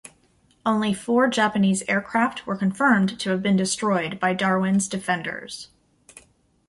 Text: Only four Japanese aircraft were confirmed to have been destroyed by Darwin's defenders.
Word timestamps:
Only 0.65 0.95
four 0.95 1.27
Japanese 1.29 1.83
aircraft 1.87 2.47
were 2.47 2.57
confirmed 2.57 3.19
to 3.19 3.29
have 3.29 3.43
been 3.43 3.55
destroyed 3.55 4.19
by 4.19 4.33
Darwin's 4.33 4.87
defenders. 4.87 5.67